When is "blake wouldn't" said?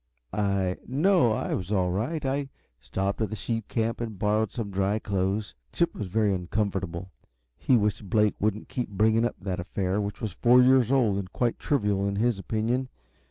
8.09-8.67